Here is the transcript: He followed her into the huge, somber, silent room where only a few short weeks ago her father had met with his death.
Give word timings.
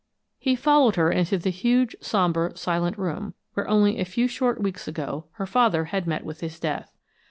He 0.39 0.55
followed 0.55 0.95
her 0.95 1.11
into 1.11 1.37
the 1.37 1.51
huge, 1.51 1.95
somber, 2.01 2.53
silent 2.55 2.97
room 2.97 3.35
where 3.53 3.67
only 3.67 3.99
a 3.99 4.03
few 4.03 4.27
short 4.27 4.59
weeks 4.59 4.87
ago 4.87 5.25
her 5.33 5.45
father 5.45 5.85
had 5.93 6.07
met 6.07 6.25
with 6.25 6.39
his 6.39 6.59
death. 6.59 6.95